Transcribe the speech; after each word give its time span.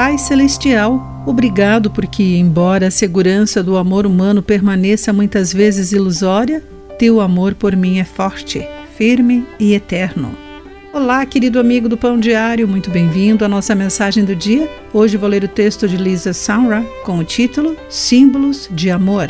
Pai 0.00 0.16
Celestial, 0.16 1.22
obrigado 1.26 1.90
porque, 1.90 2.22
embora 2.22 2.86
a 2.86 2.90
segurança 2.90 3.62
do 3.62 3.76
amor 3.76 4.06
humano 4.06 4.42
permaneça 4.42 5.12
muitas 5.12 5.52
vezes 5.52 5.92
ilusória, 5.92 6.62
teu 6.98 7.20
amor 7.20 7.54
por 7.54 7.76
mim 7.76 7.98
é 7.98 8.04
forte, 8.04 8.66
firme 8.96 9.46
e 9.58 9.74
eterno. 9.74 10.34
Olá, 10.90 11.26
querido 11.26 11.60
amigo 11.60 11.86
do 11.86 11.98
Pão 11.98 12.18
Diário, 12.18 12.66
muito 12.66 12.90
bem-vindo 12.90 13.44
à 13.44 13.48
nossa 13.48 13.74
mensagem 13.74 14.24
do 14.24 14.34
dia. 14.34 14.70
Hoje 14.90 15.18
vou 15.18 15.28
ler 15.28 15.44
o 15.44 15.48
texto 15.48 15.86
de 15.86 15.98
Lisa 15.98 16.32
Samra 16.32 16.82
com 17.04 17.18
o 17.18 17.24
título 17.24 17.76
Símbolos 17.90 18.70
de 18.72 18.90
Amor. 18.90 19.28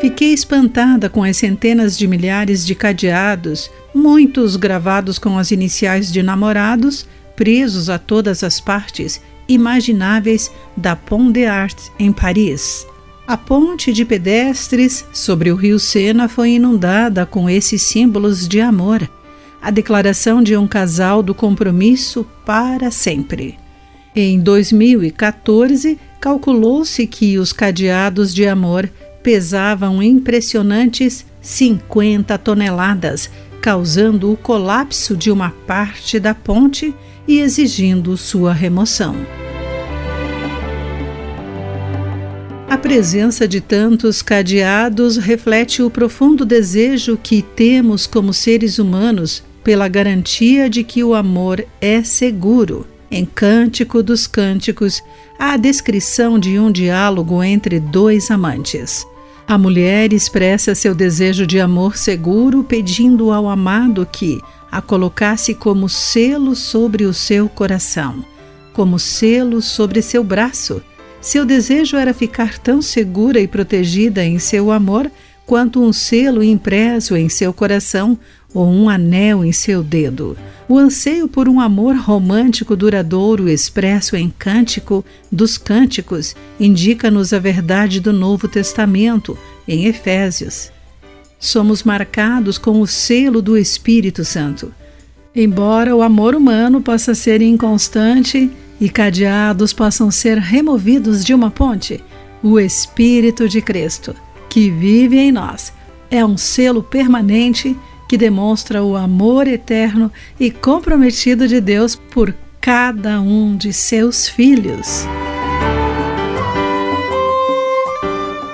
Fiquei 0.00 0.32
espantada 0.32 1.08
com 1.08 1.24
as 1.24 1.38
centenas 1.38 1.96
de 1.96 2.06
milhares 2.06 2.66
de 2.66 2.74
cadeados, 2.74 3.70
muitos 3.94 4.56
gravados 4.56 5.18
com 5.18 5.38
as 5.38 5.50
iniciais 5.50 6.12
de 6.12 6.22
namorados, 6.22 7.06
presos 7.34 7.88
a 7.88 7.98
todas 7.98 8.44
as 8.44 8.60
partes 8.60 9.20
imagináveis 9.48 10.50
da 10.76 10.94
Pont 10.94 11.32
des 11.32 11.48
Arts 11.48 11.90
em 11.98 12.12
Paris. 12.12 12.86
A 13.26 13.36
ponte 13.36 13.92
de 13.92 14.04
pedestres 14.04 15.04
sobre 15.12 15.50
o 15.50 15.56
rio 15.56 15.78
Sena 15.78 16.28
foi 16.28 16.50
inundada 16.50 17.26
com 17.26 17.48
esses 17.48 17.82
símbolos 17.82 18.46
de 18.46 18.60
amor, 18.60 19.08
a 19.60 19.70
declaração 19.70 20.42
de 20.42 20.56
um 20.56 20.68
casal 20.68 21.22
do 21.22 21.34
compromisso 21.34 22.24
para 22.44 22.90
sempre. 22.90 23.58
Em 24.14 24.38
2014, 24.38 25.98
calculou-se 26.20 27.06
que 27.06 27.38
os 27.38 27.52
cadeados 27.52 28.32
de 28.32 28.46
amor 28.46 28.88
pesavam 29.26 30.00
impressionantes 30.00 31.26
50 31.40 32.38
toneladas, 32.38 33.28
causando 33.60 34.30
o 34.30 34.36
colapso 34.36 35.16
de 35.16 35.32
uma 35.32 35.50
parte 35.50 36.20
da 36.20 36.32
ponte 36.32 36.94
e 37.26 37.40
exigindo 37.40 38.16
sua 38.16 38.52
remoção. 38.52 39.16
A 42.70 42.78
presença 42.78 43.48
de 43.48 43.60
tantos 43.60 44.22
cadeados 44.22 45.16
reflete 45.16 45.82
o 45.82 45.90
profundo 45.90 46.44
desejo 46.44 47.18
que 47.20 47.42
temos 47.42 48.06
como 48.06 48.32
seres 48.32 48.78
humanos 48.78 49.42
pela 49.64 49.88
garantia 49.88 50.70
de 50.70 50.84
que 50.84 51.02
o 51.02 51.14
amor 51.16 51.66
é 51.80 52.00
seguro. 52.04 52.86
Em 53.10 53.24
Cântico 53.24 54.04
dos 54.04 54.28
Cânticos, 54.28 55.02
há 55.36 55.54
a 55.54 55.56
descrição 55.56 56.38
de 56.38 56.60
um 56.60 56.70
diálogo 56.70 57.42
entre 57.42 57.80
dois 57.80 58.30
amantes. 58.30 59.04
A 59.48 59.56
mulher 59.56 60.12
expressa 60.12 60.74
seu 60.74 60.92
desejo 60.92 61.46
de 61.46 61.60
amor 61.60 61.96
seguro, 61.96 62.64
pedindo 62.64 63.30
ao 63.30 63.48
amado 63.48 64.04
que 64.04 64.40
a 64.72 64.82
colocasse 64.82 65.54
como 65.54 65.88
selo 65.88 66.56
sobre 66.56 67.04
o 67.04 67.14
seu 67.14 67.48
coração, 67.48 68.24
como 68.72 68.98
selo 68.98 69.62
sobre 69.62 70.02
seu 70.02 70.24
braço. 70.24 70.82
Seu 71.20 71.44
desejo 71.44 71.96
era 71.96 72.12
ficar 72.12 72.58
tão 72.58 72.82
segura 72.82 73.38
e 73.38 73.46
protegida 73.46 74.24
em 74.24 74.40
seu 74.40 74.72
amor 74.72 75.08
quanto 75.46 75.80
um 75.80 75.92
selo 75.92 76.42
impresso 76.42 77.16
em 77.16 77.28
seu 77.28 77.52
coração 77.52 78.18
ou 78.56 78.66
um 78.66 78.88
anel 78.88 79.44
em 79.44 79.52
seu 79.52 79.82
dedo. 79.82 80.34
O 80.66 80.78
anseio 80.78 81.28
por 81.28 81.46
um 81.46 81.60
amor 81.60 81.94
romântico 81.94 82.74
duradouro 82.74 83.50
expresso 83.50 84.16
em 84.16 84.30
Cântico 84.30 85.04
dos 85.30 85.58
Cânticos 85.58 86.34
indica-nos 86.58 87.34
a 87.34 87.38
verdade 87.38 88.00
do 88.00 88.14
Novo 88.14 88.48
Testamento, 88.48 89.36
em 89.68 89.84
Efésios. 89.84 90.72
Somos 91.38 91.82
marcados 91.82 92.56
com 92.56 92.80
o 92.80 92.86
selo 92.86 93.42
do 93.42 93.58
Espírito 93.58 94.24
Santo. 94.24 94.72
Embora 95.34 95.94
o 95.94 96.00
amor 96.00 96.34
humano 96.34 96.80
possa 96.80 97.14
ser 97.14 97.42
inconstante 97.42 98.50
e 98.80 98.88
cadeados 98.88 99.74
possam 99.74 100.10
ser 100.10 100.38
removidos 100.38 101.22
de 101.22 101.34
uma 101.34 101.50
ponte, 101.50 102.02
o 102.42 102.58
Espírito 102.58 103.50
de 103.50 103.60
Cristo, 103.60 104.14
que 104.48 104.70
vive 104.70 105.18
em 105.18 105.30
nós, 105.30 105.74
é 106.10 106.24
um 106.24 106.38
selo 106.38 106.82
permanente 106.82 107.76
que 108.08 108.16
demonstra 108.16 108.82
o 108.82 108.96
amor 108.96 109.46
eterno 109.46 110.10
e 110.38 110.50
comprometido 110.50 111.48
de 111.48 111.60
Deus 111.60 111.94
por 111.94 112.34
cada 112.60 113.20
um 113.20 113.56
de 113.56 113.72
seus 113.72 114.28
filhos. 114.28 115.06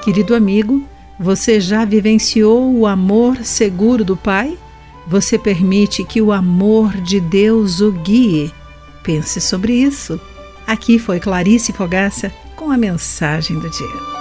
Querido 0.04 0.34
amigo, 0.34 0.84
você 1.18 1.60
já 1.60 1.84
vivenciou 1.84 2.74
o 2.74 2.86
amor 2.86 3.44
seguro 3.44 4.04
do 4.04 4.16
Pai? 4.16 4.58
Você 5.06 5.38
permite 5.38 6.04
que 6.04 6.20
o 6.20 6.32
amor 6.32 6.92
de 7.00 7.20
Deus 7.20 7.80
o 7.80 7.92
guie? 7.92 8.52
Pense 9.02 9.40
sobre 9.40 9.74
isso. 9.74 10.20
Aqui 10.66 10.98
foi 10.98 11.20
Clarice 11.20 11.72
Fogaça 11.72 12.32
com 12.56 12.70
a 12.70 12.76
mensagem 12.76 13.58
do 13.58 13.68
dia. 13.68 14.11